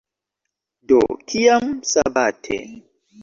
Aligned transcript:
Do, 0.91 1.01
kiam 1.33 1.65
sabate?" 1.91 2.57